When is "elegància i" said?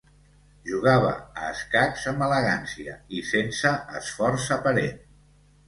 2.29-3.23